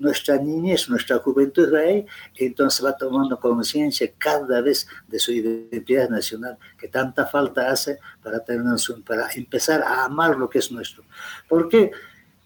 [0.00, 6.08] nuestra niñez, nuestra juventud va ahí, entonces va tomando conciencia cada vez de su identidad
[6.08, 8.64] nacional, que tanta falta hace para, tener,
[9.06, 11.04] para empezar a amar lo que es nuestro.
[11.48, 11.92] Porque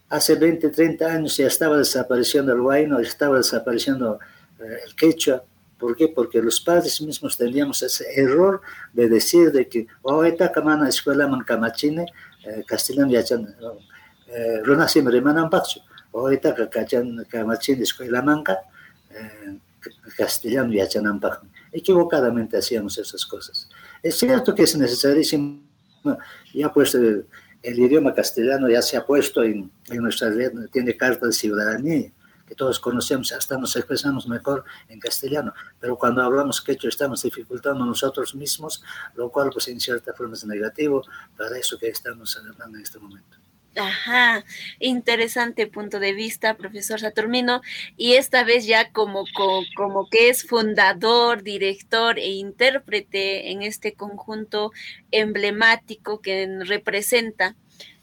[0.09, 4.19] hace 20, 30 años ya estaba desapareciendo el guayno, estaba desapareciendo
[4.59, 5.45] eh, el quechua,
[5.79, 6.09] ¿Por qué?
[6.09, 8.63] Porque los padres mismos teníamos ese error
[8.93, 12.07] de decir de que, oh, esta camana escuela man camachine,
[12.47, 13.55] eh, castellano ya chan,
[14.29, 14.87] eh, rona
[16.21, 18.59] ahorita kachan kamachin escuela manca
[19.11, 19.59] eh,
[20.17, 23.69] castellano y achanampa equivocadamente hacíamos esas cosas
[24.03, 25.61] es cierto que es necesarísimo
[26.55, 27.27] ya pues el,
[27.63, 32.11] idioma castellano ya se ha puesto en, en nuestra ley tiene carta de ciudadanía
[32.47, 37.85] que todos conocemos, hasta nos expresamos mejor en castellano, pero cuando hablamos quechua estamos dificultando
[37.85, 38.83] nosotros mismos,
[39.15, 41.03] lo cual pues en cierta forma es negativo
[41.37, 43.44] para eso que estamos hablando en este momento.
[43.77, 44.45] Ajá,
[44.79, 47.61] interesante punto de vista, profesor Saturnino.
[47.97, 49.25] Y esta vez ya como,
[49.75, 54.73] como, que es fundador, director e intérprete en este conjunto
[55.11, 57.57] emblemático que representa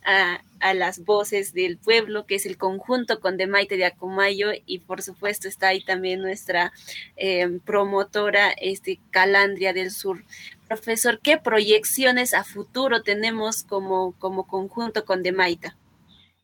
[0.04, 0.42] a,
[0.74, 5.48] las voces del pueblo, que es el conjunto con Demaite de Acumayo, y por supuesto
[5.48, 6.72] está ahí también nuestra
[7.18, 10.24] eh, promotora, este, Calandria del Sur
[10.72, 15.76] profesor, ¿qué proyecciones a futuro tenemos como, como conjunto con Demaita?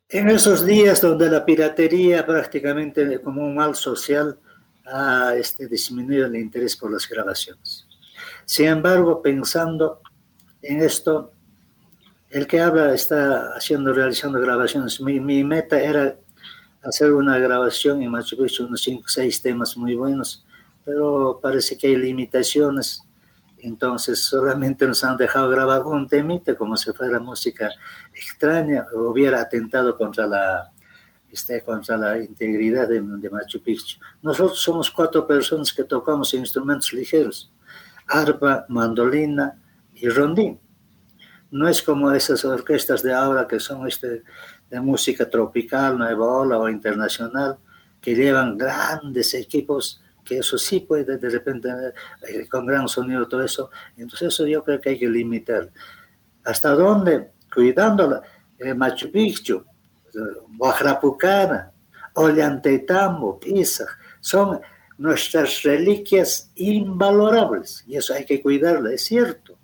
[0.10, 4.38] En esos días donde la piratería prácticamente como un mal social
[4.86, 7.88] ha este, disminuido el interés por las grabaciones.
[8.44, 10.02] Sin embargo, pensando
[10.62, 11.32] en esto,
[12.30, 15.00] el que habla está haciendo, realizando grabaciones.
[15.00, 16.18] Mi, mi meta era
[16.84, 20.46] hacer una grabación en Machu Picchu, unos 5 o 6 temas muy buenos,
[20.84, 23.07] pero parece que hay limitaciones
[23.68, 27.70] entonces solamente nos han dejado grabar un temite como si fuera música
[28.14, 30.72] extraña, hubiera atentado contra la,
[31.30, 34.00] este, contra la integridad de, de, Machu Picchu.
[34.22, 37.52] Nosotros somos cuatro personas que tocamos instrumentos ligeros,
[38.08, 39.60] arpa, mandolina
[39.94, 40.60] y rondín.
[41.52, 44.24] No es como esas orquestas de ahora que son este,
[44.70, 47.58] de música tropical, nueva ola o internacional,
[48.00, 51.70] que llevan grandes equipos que eso sí puede de repente,
[52.28, 53.72] eh, con gran sonido, todo eso.
[53.96, 55.72] Entonces eso yo creo que hay que limitar.
[56.44, 57.32] ¿Hasta dónde?
[57.54, 58.22] Cuidando
[58.60, 59.64] el Machu Picchu,
[60.58, 61.72] Huajrapucana,
[62.14, 63.86] Ollantaytambo, Pisa,
[64.20, 64.60] son
[64.98, 69.58] nuestras reliquias invalorables y eso hay que cuidarlo, es cierto.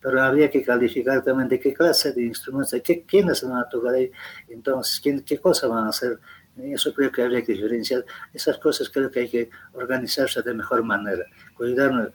[0.00, 3.94] Pero habría que calificar también de qué clase de instrumentos, qué, quiénes van a tocar
[3.94, 4.10] ahí,
[4.48, 6.18] entonces ¿quién, qué cosas van a hacer
[6.56, 8.04] eso creo que habría que diferenciar.
[8.32, 12.10] Esas cosas creo que hay que organizarse de mejor manera, cuidarnos.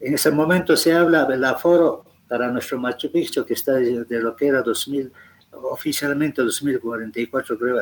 [0.00, 4.36] En ese momento se habla del aforo para nuestro Machu Picchu, que está de, lo
[4.36, 5.10] que era 2000,
[5.52, 7.80] oficialmente 2044, creo,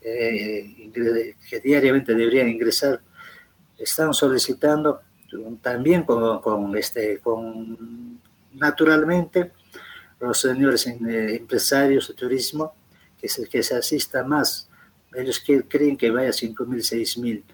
[0.00, 3.00] eh, que diariamente deberían ingresar.
[3.76, 5.00] Están solicitando
[5.60, 8.20] también con, con este, con,
[8.54, 9.52] naturalmente,
[10.20, 12.74] los señores eh, empresarios de turismo,
[13.20, 14.69] que se, que se asista más
[15.14, 17.44] ellos que creen que vaya a 5 mil, 6 mil.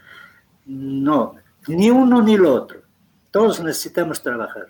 [0.66, 1.36] No,
[1.68, 2.82] ni uno ni lo otro.
[3.30, 4.68] Todos necesitamos trabajar,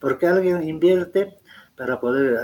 [0.00, 1.36] porque alguien invierte
[1.76, 2.36] para poder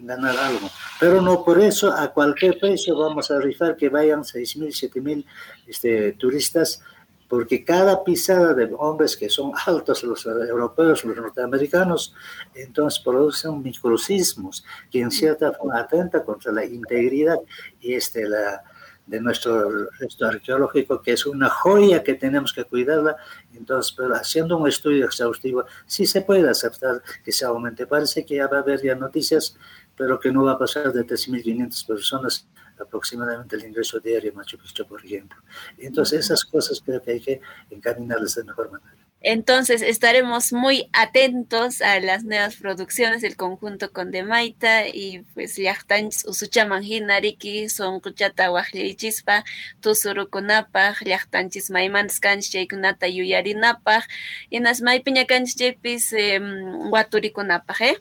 [0.00, 0.68] ganar algo.
[0.98, 5.00] Pero no por eso a cualquier precio vamos a rifar que vayan 6 mil, 7
[5.00, 5.24] mil
[5.66, 6.82] este, turistas,
[7.28, 12.14] porque cada pisada de hombres que son altos, los europeos, los norteamericanos,
[12.54, 17.38] entonces producen microsismos que en cierta forma atenta contra la integridad
[17.80, 18.62] y este, la,
[19.06, 23.16] de nuestro resto arqueológico, que es una joya que tenemos que cuidarla.
[23.54, 27.86] Entonces, pero haciendo un estudio exhaustivo, sí se puede aceptar que se aumente.
[27.86, 29.56] Parece que ya va a haber ya noticias,
[29.96, 32.46] pero que no va a pasar de 3.500 personas
[32.78, 35.38] aproximadamente el ingreso diario en Machu Picchu, por ejemplo.
[35.78, 39.01] Entonces, esas cosas creo que hay que encaminarlas de mejor manera.
[39.24, 46.82] Entonces estaremos muy atentos a las nuevas producciones del conjunto Condemaita y pues llaqtanchis usuchaman
[46.82, 49.44] hinariki sonquchata waqllaychispa
[49.80, 54.04] tusurukunapaq llaqtanchis maymantas kanchis chaykunata yuyarinapaq
[54.50, 57.96] inas maypiña kanchis chaypis um, waturikunapaq eh?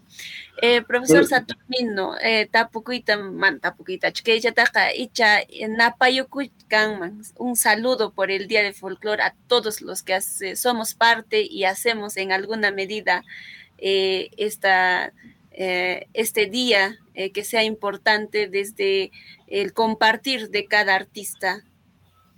[0.64, 7.24] Eh, profesor Saturnino, eh, tapukuyta man tapukuyta chukaychataqa icha napayukuy kanman.
[7.38, 11.64] Un saludo por el Día de Folclore a todos los que hace, somos parte y
[11.64, 13.24] hacemos en alguna medida
[13.80, 15.12] eh, esta,
[15.52, 19.12] eh, este día eh, que sea importante desde
[19.48, 21.64] el compartir de cada artista.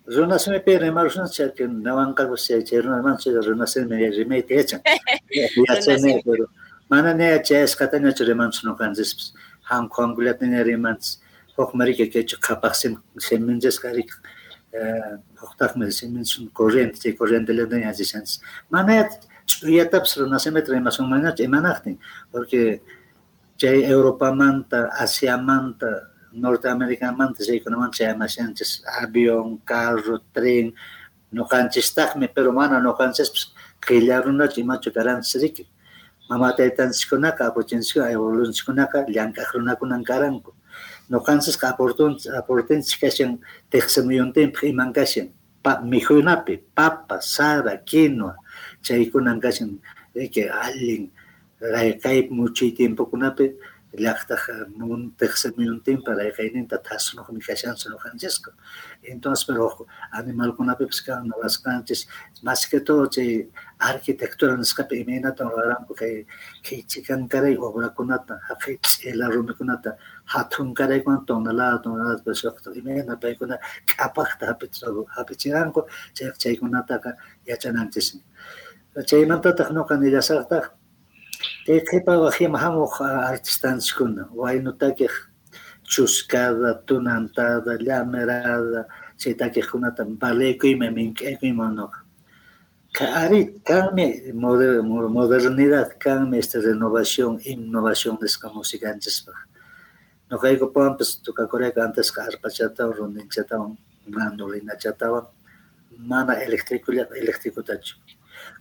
[0.06, 4.82] Runasme pe remarushan que no van calvo se cherno manche runasme me remete hecha.
[5.68, 6.50] Ya se me pero
[6.94, 9.12] mana ne jazz kata ne jere man suno kanzis
[9.70, 10.98] hang kong gulat ne jere man
[11.58, 12.94] hok mari ke kech kapak sim
[13.28, 14.04] sim min jazz kari
[14.78, 14.80] e,
[15.42, 18.40] hok tak mes sim min sun korean te korean dele ne jazz sens
[18.72, 19.06] mana ya
[19.78, 21.92] ya tap suno na sim etre mas un mana te mana akte
[22.32, 22.82] porque
[23.62, 25.92] jay europa manta asia manta
[26.44, 30.74] norte america manta jay kono man jay mas sens avion carro tren
[31.34, 33.30] No kanchis takme, pero mana no kanchis,
[33.82, 35.66] kailaruna, chimacho, karan, sirikip.
[36.30, 40.52] Mamataytanchiskunaka apuchinchikuna abuelonchikkunaka llank'aq runakunan karanku
[41.10, 41.64] noqanchik
[42.40, 43.40] aportinchik kashan
[43.72, 45.28] tiqsimuyuntinpaq iman kashan
[45.64, 48.36] pa, mikhuynapi papa sara quinoa
[48.82, 49.80] chaykunan kashan
[50.14, 51.12] que allin
[52.04, 53.56] kay muchay tiempokunapi
[53.94, 54.54] llaqtaqa
[55.20, 58.52] tiqsimuyuntinpa rayqayninta tasnuqmi kashanchu noqanchikqa
[59.12, 62.08] entonces pero animalkunapipas kan wasqanchis
[62.42, 66.26] más que todo chay arquitectura nisqapi imaynata ruranku kay
[66.66, 69.92] kay chikankaray obrakunata haqay ch'ila rumikunata
[70.26, 73.56] hatun karaykunan tonelada tonelada pesoqta imayna paykuna
[73.90, 74.44] k'apaqta
[75.18, 75.82] hapichiranku
[76.16, 77.10] chay chaykunataqa
[77.50, 78.08] yachananchis
[79.10, 80.66] chaymantataq ñuqa nillasaqtaq
[81.66, 85.14] kay qhipaqa hima hamuq artistanchikuna waynutakiq
[85.84, 92.04] chuscada, tunantada, llamerada, chaytakiqkunata balekuyman mink'aykuymanqa
[93.02, 99.34] Ari, kanmi modernidad, kanmi esta renovación, innovación nisqa musicanchispaq.
[100.30, 105.26] Ñuqaykupawan pues tukakurayka antes arpachatawan, rundinchatawan, mandolinachatawan,
[105.98, 107.98] mana eléctrico eléctricutachu.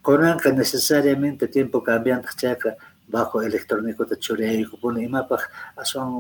[0.00, 2.76] Kunanqa necesariamente tiempo cambiante chayqa
[3.12, 5.42] bajo electrónico de churiyaykupuni imapaq
[5.76, 6.10] aswan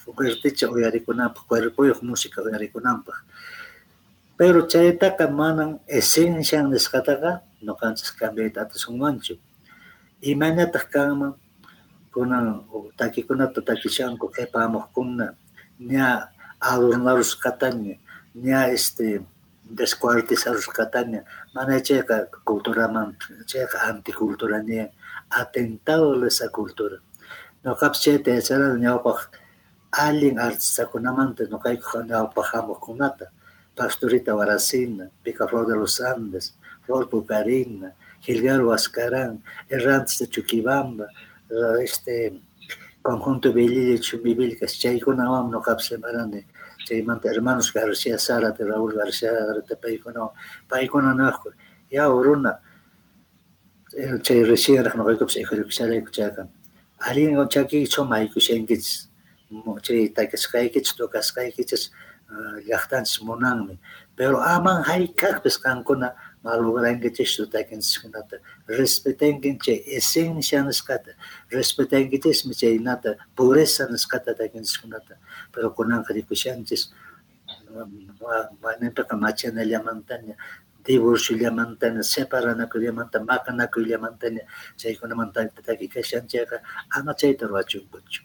[0.00, 3.16] fuerticha uyarikunanpaq, cuerpuyuq música uyarikunanpaq.
[4.38, 7.30] Pero chaytaqa manan esencia nisqataqa
[7.66, 9.34] ñuqanchik cambiayta atisunmanchu.
[10.32, 11.34] Imañataq kanman
[12.14, 12.46] kunan
[12.98, 15.26] takikunata takishanku qhipamuqkuna
[15.90, 16.06] ña
[16.70, 17.94] adornarusqataña
[18.44, 19.06] ña este
[19.78, 21.20] descuartizarusqataña
[21.54, 23.08] mana chayqa culturaman
[23.50, 24.84] chayqa anticultura ña
[25.30, 26.96] atentado a esa cultura.
[27.64, 29.18] Ñuqapas chayta yacharani ñawpaq
[29.92, 33.26] allin artistakunamanta ñuqaykuqa ñawpaq hamuqkunata
[33.78, 41.06] Pastorita Baracina, Picaflor de los Andes, Flor Pucarina, Gilgar Huascarán, Errantes de Chuquibamba,
[41.80, 42.42] este
[43.00, 46.48] conjunto Belilla Chumivilcas, Chaykunawam no capsemarane,
[46.84, 49.76] Chaymanta hermanos García Zárate, Raúl García Zárate,
[50.68, 51.50] Paikuna Najo,
[51.88, 52.60] ya chay
[53.98, 56.48] recién rahmagoyko ikushalaykuchakan
[57.00, 59.08] allin unchaki shumay kushankich
[59.82, 61.90] chay takashkaykich tukaskaykichis
[62.68, 63.78] llaqtanchis munanmi
[64.16, 68.36] pero aman haykaqpis kankuna malogrankichis tutakinchikkunata
[68.68, 71.12] respetankin chay esencia nishkata
[71.50, 75.14] respetankichismi chaynata pobreza nishkata takinchikkunata
[75.52, 76.82] pero kunanqa rikushanchis
[78.62, 80.34] manantaqa machanallamantaña
[80.88, 84.40] divorciollamantana separanakuyllamanta maqanakuyllamantana
[84.80, 86.56] chaykunamanta takikashanchayqa
[86.96, 88.22] ama chayta ruwachunkuchu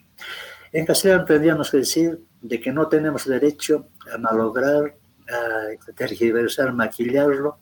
[0.74, 4.96] en castellano tendríamos que decir de que no tenemos derecho a malograr,
[5.28, 7.58] a tergiversar, maquillarlo,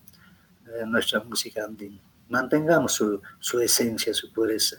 [0.67, 2.01] eh, nuestra música andina.
[2.31, 4.77] Mantengamos su, su, esencia, su pureza.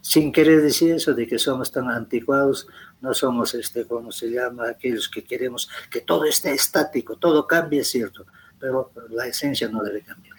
[0.00, 2.66] Sin querer decir eso de que somos tan anticuados,
[3.02, 7.84] no somos, este, como se llama, aquellos que queremos que todo esté estático, todo cambie,
[7.84, 8.24] cierto,
[8.64, 10.34] pero la esencia no debe cambiar.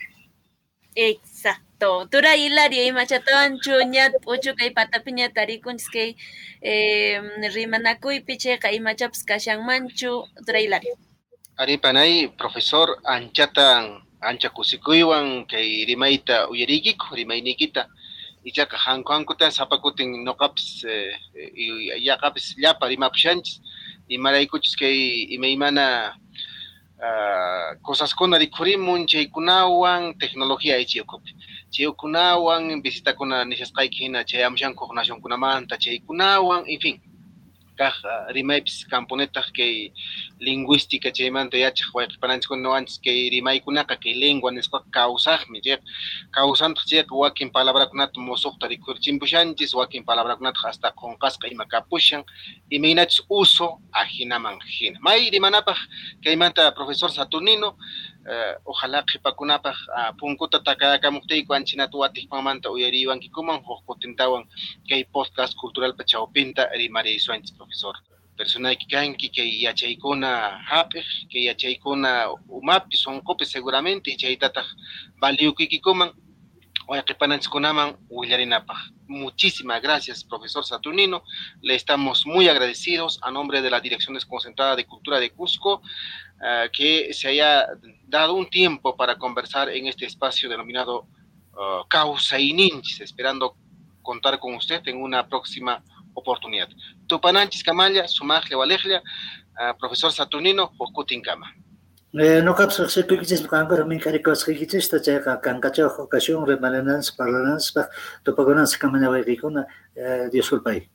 [0.96, 2.08] Exacto.
[2.10, 6.16] Tura Hilario y machatawan chuñat uchu kay patapiña tarikunchis kay
[6.62, 7.22] eh,
[7.54, 10.96] rimanakuypi chayqa imachapas kashanmanchu Tura Hilario.
[11.58, 17.88] Ari panay profesor anchatan ancha kusikuywan kay rimayta uyarikiku rimaynikita
[18.44, 21.12] ichaqa hanku hankuta sapakutin noqapis eh,
[22.08, 23.60] yaqapis llapa rimapushanchis
[24.08, 26.16] imaraykuchis kay imaymana
[27.06, 31.32] uh, cosas con rikurimun chaykunawan tecnología ichiyukupi
[31.70, 36.96] chaykunawan visita kuna nishasqaykina chay amshankuq nacionkunamanta chaykunawan en fin
[37.78, 37.96] kaq
[38.36, 39.92] rimaypis camponetaq kay
[40.40, 45.84] lingüística chaymanta yachaq wayqipananchikkuna antes kay rimaykunaqa kay lengua nisqa kawsaqmi chayqa
[46.32, 52.24] kawsantaq chayqa wakin palabrakunata musuqta rikurchimpushanchis wakin palabrakunata hasta qunqasqa ima kapushan
[52.72, 55.78] imaynachus uso ajinaman hina may rimanapaq
[56.24, 57.70] kaymanta profesor Saturnino
[58.26, 64.44] uh, ojalá qipakunapaq uh, punkuta takayakamuqtiyku anchinata watijpanmanta uyariwankikuman huk kutintawan
[64.90, 66.70] kay podcast culturalpa chawpinta
[67.66, 67.96] profesor.
[68.38, 74.66] Personayki kanki kay yachaykuna hap'ij kay yachaykuna umapi sonqopi seguramente y chaytataq
[75.22, 76.12] valiyukuykikuman
[76.88, 81.24] wayqipananchikkunaman willarinapaq muchísimas gracias profesor Saturnino.
[81.62, 86.70] Le estamos muy agradecidos a nombre de la Dirección Desconcentrada de Cultura de Cusco uh,
[86.72, 87.68] que se haya
[88.08, 91.08] dado un tiempo para conversar en este espacio denominado
[91.54, 93.56] uh, Causa y Ninchis, esperando
[94.02, 96.70] contar con usted en una próxima oportunidad.
[97.08, 101.48] Tupananchis Camalla, Sumajle Valejlia, uh, profesor Saturnino, Jocutincama.
[102.18, 107.74] Eh, no kapsa se kukichis kankar min karikos kikichis ta cheka kankacho ocasión remanans parlanans
[107.74, 107.90] pa
[108.24, 109.66] to pagonans kamana wa kikuna
[110.32, 110.88] disculpai.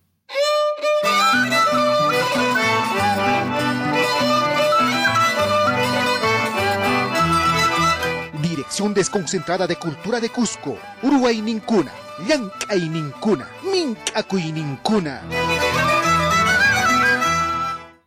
[8.41, 11.93] Dirección Desconcentrada de Cultura de Cusco, Uruguay Nincuna,
[12.27, 15.21] Llancay Nincuna, Mincacuy Nincuna.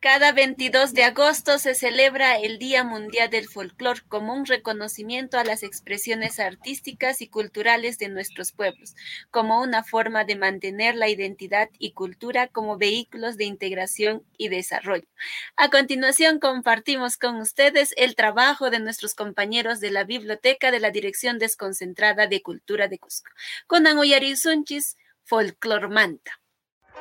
[0.04, 5.46] Cada 22 de agosto se celebra el Día Mundial del Folclor como un reconocimiento a
[5.46, 8.96] las expresiones artísticas y culturales de nuestros pueblos,
[9.32, 15.08] como una forma de mantener la identidad y cultura como vehículos de integración y desarrollo.
[15.56, 20.92] A continuación, compartimos con ustedes el trabajo de nuestros compañeros de la Biblioteca de la
[20.92, 23.32] Dirección Desconcentrada de Cultura de Cusco.
[23.68, 24.00] Conan
[24.36, 26.42] Sunchis, Folclormanta.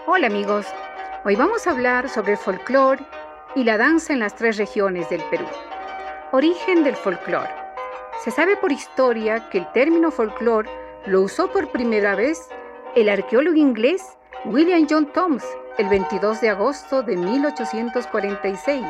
[0.07, 0.67] Hola amigos,
[1.25, 3.01] Hoy vamos a hablar sobre el folclore
[3.55, 5.47] y la danza en las tres regiones del Perú.
[6.33, 7.49] Origen del folclore.
[8.25, 10.69] Se sabe por historia que el término folclore
[11.07, 12.49] lo usó por primera vez
[12.97, 14.03] el arqueólogo inglés
[14.47, 15.45] William John Thoms
[15.79, 18.85] el 22 de agosto de 1846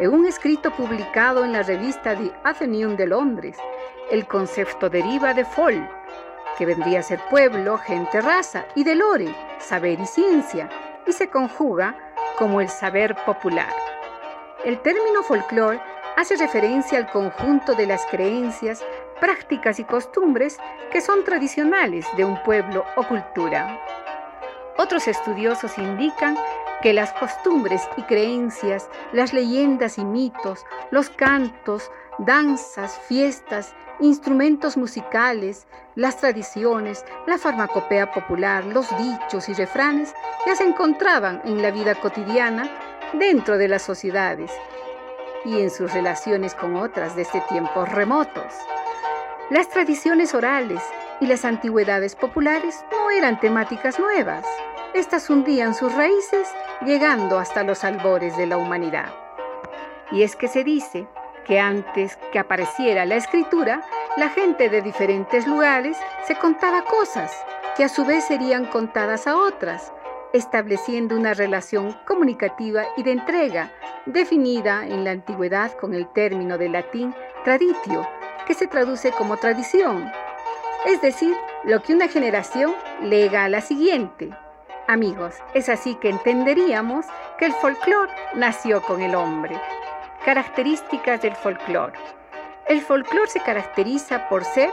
[0.00, 3.56] en un escrito publicado en la revista The Athenaeum de Londres.
[4.10, 5.88] El concepto deriva de fol,
[6.56, 10.68] que vendría a ser pueblo, gente, raza, y de lore, saber y ciencia,
[11.08, 11.96] y se conjuga
[12.36, 13.74] como el saber popular.
[14.64, 15.80] El término folclore
[16.16, 18.84] hace referencia al conjunto de las creencias,
[19.20, 20.58] prácticas y costumbres
[20.92, 23.80] que son tradicionales de un pueblo o cultura.
[24.76, 26.36] Otros estudiosos indican
[26.82, 35.66] que las costumbres y creencias, las leyendas y mitos, los cantos, danzas, fiestas, instrumentos musicales,
[35.94, 40.14] las tradiciones, la farmacopea popular, los dichos y refranes
[40.46, 42.68] ya se encontraban en la vida cotidiana
[43.12, 44.52] dentro de las sociedades
[45.44, 48.52] y en sus relaciones con otras desde tiempos remotos.
[49.50, 50.82] Las tradiciones orales
[51.20, 54.44] y las antigüedades populares no eran temáticas nuevas.
[54.94, 56.48] Estas hundían sus raíces
[56.84, 59.12] llegando hasta los albores de la humanidad.
[60.10, 61.06] Y es que se dice
[61.48, 63.82] que antes que apareciera la escritura,
[64.18, 65.96] la gente de diferentes lugares
[66.26, 67.32] se contaba cosas
[67.74, 69.92] que a su vez serían contadas a otras,
[70.34, 73.72] estableciendo una relación comunicativa y de entrega,
[74.04, 78.06] definida en la antigüedad con el término de latín traditio,
[78.46, 80.12] que se traduce como tradición,
[80.86, 81.34] es decir,
[81.64, 84.30] lo que una generación lega a la siguiente.
[84.86, 87.06] Amigos, es así que entenderíamos
[87.38, 89.58] que el folclore nació con el hombre.
[90.24, 91.98] Características del folclore.
[92.66, 94.70] El folclore se caracteriza por ser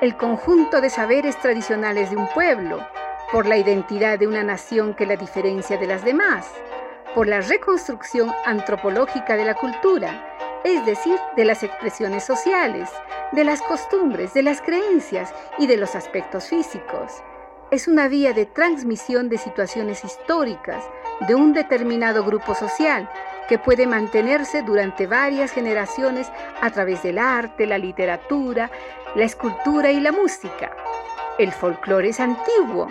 [0.00, 2.86] el conjunto de saberes tradicionales de un pueblo,
[3.32, 6.48] por la identidad de una nación que la diferencia de las demás,
[7.14, 12.88] por la reconstrucción antropológica de la cultura, es decir, de las expresiones sociales,
[13.32, 17.22] de las costumbres, de las creencias y de los aspectos físicos.
[17.70, 20.84] Es una vía de transmisión de situaciones históricas
[21.26, 23.10] de un determinado grupo social
[23.48, 26.30] que puede mantenerse durante varias generaciones
[26.60, 28.70] a través del arte, la literatura,
[29.14, 30.70] la escultura y la música.
[31.38, 32.88] El folclore es antiguo,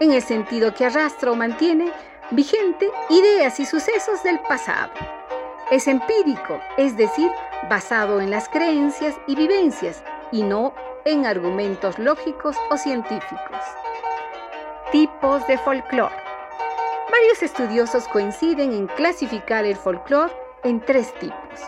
[0.00, 1.92] en el sentido que arrastra o mantiene
[2.30, 4.92] vigente ideas y sucesos del pasado.
[5.70, 7.30] Es empírico, es decir,
[7.68, 10.74] basado en las creencias y vivencias y no
[11.04, 13.60] en argumentos lógicos o científicos.
[14.90, 16.31] Tipos de folclore.
[17.12, 20.32] Varios estudiosos coinciden en clasificar el folclore
[20.64, 21.60] en tres tipos.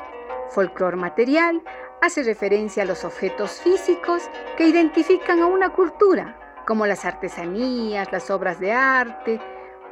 [0.49, 1.63] Folclor material
[2.01, 4.23] hace referencia a los objetos físicos
[4.57, 9.39] que identifican a una cultura, como las artesanías, las obras de arte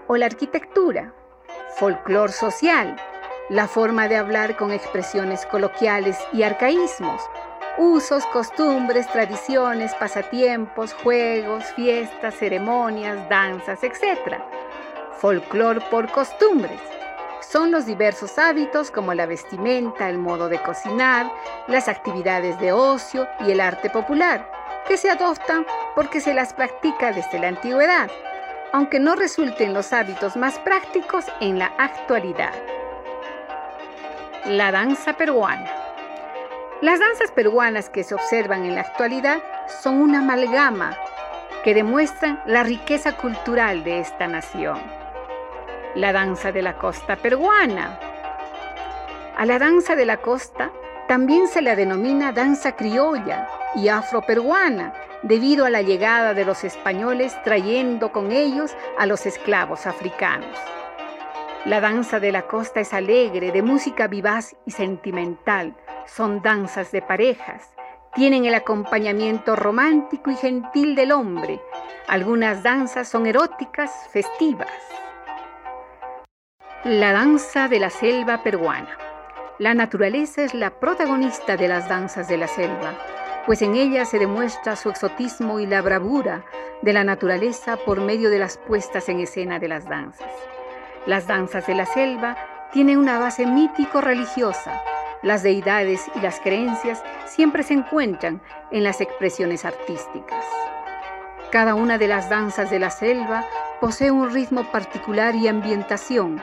[0.07, 1.13] o la arquitectura.
[1.77, 2.97] Folclor social,
[3.51, 7.21] la forma de hablar con expresiones coloquiales y arcaísmos,
[7.77, 14.41] usos, costumbres, tradiciones, pasatiempos, juegos, fiestas, ceremonias, danzas, etc.
[15.23, 16.81] Folclor por costumbres.
[17.49, 21.31] Son los diversos hábitos como la vestimenta, el modo de cocinar,
[21.69, 24.51] las actividades de ocio y el arte popular,
[24.89, 25.65] que se adoptan
[25.95, 28.11] porque se las practica desde la antigüedad,
[28.73, 32.55] aunque no resulten los hábitos más prácticos en la actualidad.
[34.47, 35.71] La danza peruana.
[36.81, 40.97] Las danzas peruanas que se observan en la actualidad son una amalgama
[41.63, 45.02] que demuestran la riqueza cultural de esta nación.
[45.95, 48.01] La danza de la costa peruana.
[49.37, 50.73] A la danza de la costa
[51.07, 57.37] también se la denomina danza criolla y afroperuana debido a la llegada de los españoles
[57.45, 60.57] trayendo con ellos a los esclavos africanos.
[61.67, 65.77] La danza de la costa es alegre, de música vivaz y sentimental.
[66.07, 67.69] Son danzas de parejas.
[68.15, 71.61] Tienen el acompañamiento romántico y gentil del hombre.
[72.09, 74.71] Algunas danzas son eróticas, festivas.
[76.85, 78.99] La danza de la selva peruana.
[79.61, 82.95] La naturaleza es la protagonista de las danzas de la selva,
[83.47, 86.45] pues en ella se demuestra su exotismo y la bravura
[86.83, 90.29] de la naturaleza por medio de las puestas en escena de las danzas.
[91.07, 92.37] Las danzas de la selva
[92.73, 94.83] tienen una base mítico-religiosa.
[95.23, 100.45] Las deidades y las creencias siempre se encuentran en las expresiones artísticas.
[101.53, 103.45] Cada una de las danzas de la selva
[103.81, 106.43] posee un ritmo particular y ambientación,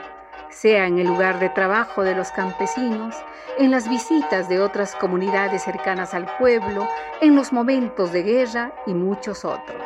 [0.50, 3.14] sea en el lugar de trabajo de los campesinos,
[3.58, 6.88] en las visitas de otras comunidades cercanas al pueblo,
[7.20, 9.82] en los momentos de guerra y muchos otros.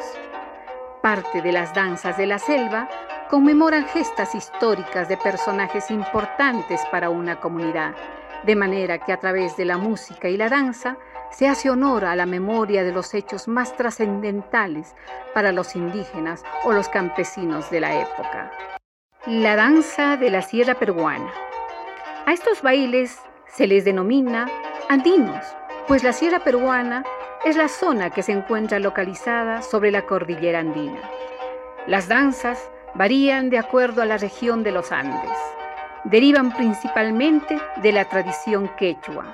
[1.03, 2.89] Parte de las danzas de la selva
[3.29, 7.95] conmemoran gestas históricas de personajes importantes para una comunidad,
[8.45, 10.97] de manera que a través de la música y la danza
[11.31, 14.95] se hace honor a la memoria de los hechos más trascendentales
[15.33, 18.74] para los indígenas o los campesinos de la época.
[19.27, 21.33] La danza de la sierra peruana.
[22.27, 24.51] A estos bailes se les denomina
[24.91, 25.43] andinos,
[25.89, 27.05] pues la sierra peruana
[27.47, 31.01] es la zona que se encuentra localizada sobre la cordillera andina.
[31.87, 35.39] Las danzas varían de acuerdo a la región de los Andes.
[36.05, 39.33] Derivan principalmente de la tradición quechua.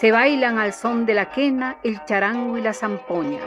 [0.00, 3.40] Se bailan al son de la quena, el charango y la zampoña.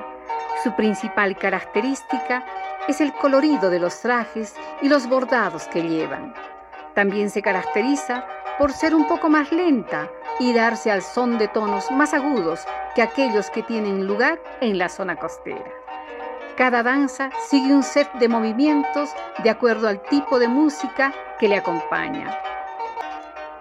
[0.63, 2.45] Su principal característica
[2.91, 6.33] es el colorido de los trajes y los bordados que llevan.
[6.93, 8.25] También se caracteriza
[8.59, 12.59] por ser un poco más lenta y darse al son de tonos más agudos
[12.93, 15.71] que aquellos que tienen lugar en la zona costera.
[16.57, 19.09] Cada danza sigue un set de movimientos
[19.41, 22.37] de acuerdo al tipo de música que le acompaña.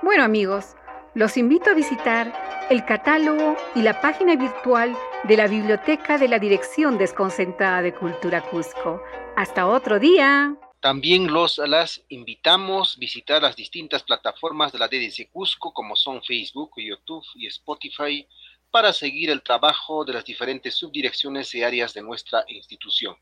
[0.02, 0.74] Bueno amigos,
[1.14, 2.32] los invito a visitar
[2.70, 8.48] el catálogo y la página virtual de la Biblioteca de la Dirección Desconcentrada de Cultura
[8.48, 9.02] Cusco.
[9.36, 10.54] Hasta otro día.
[10.78, 16.22] También los las invitamos a visitar las distintas plataformas de la DDC Cusco como son
[16.22, 18.26] Facebook, YouTube y Spotify
[18.70, 23.16] para seguir el trabajo de las diferentes subdirecciones y áreas de nuestra institución.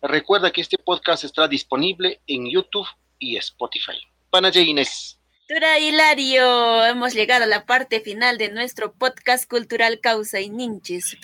[0.00, 2.86] Recuerda que este podcast estará disponible en YouTube
[3.18, 3.98] y Spotify.
[4.30, 5.18] Panaya Inés.
[5.48, 11.18] Tura Hilario, hemos llegado a la parte final de nuestro podcast cultural Causa y Ninchis.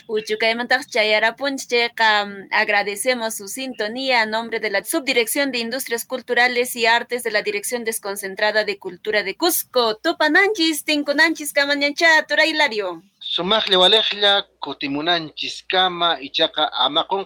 [2.50, 7.42] Agradecemos su sintonía a nombre de la Subdirección de Industrias Culturales y Artes de la
[7.42, 9.96] Dirección Desconcentrada de Cultura de Cusco.
[9.96, 13.04] Tupananchis, Tinkunanchis, Camanyancha, Tura Hilario.
[13.34, 16.70] Sumakle walejla, cotimunanchis kama y chaca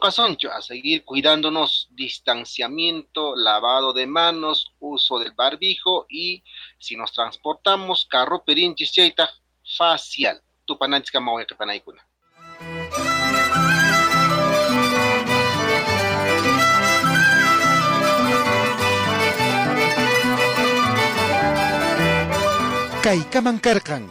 [0.01, 6.43] casoncho a seguir cuidándonos, distanciamiento, lavado de manos, uso del barbijo y
[6.81, 9.31] si nos transportamos, carro perinchis chaita
[9.79, 10.43] facial.
[10.65, 11.35] Tupananchis kama
[23.03, 23.23] panaikuna.
[23.33, 24.07] Kaikaman karkan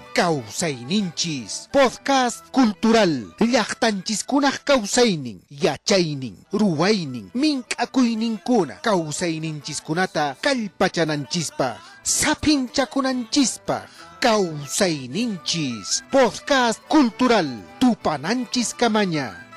[0.88, 10.08] ninchis podcast cultural llaqtanchiskunaj kawsaynin yachaynin ruwaynin mink'akuyninkuna kawsayninchiskuna
[10.42, 13.88] kallpachananchispaj sapinchakunanchispaj
[15.08, 17.48] ninchis podcast cultural
[17.80, 19.51] tupananchis kamaña